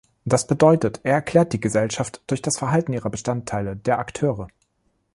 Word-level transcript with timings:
Das 0.25 0.47
bedeutet, 0.47 0.99
er 1.03 1.13
erklärt 1.13 1.53
die 1.53 1.59
Gesellschaft 1.59 2.23
durch 2.25 2.41
das 2.41 2.57
Verhalten 2.57 2.91
ihrer 2.91 3.11
Bestandteile, 3.11 3.75
der 3.75 3.99
Akteure. 3.99 4.47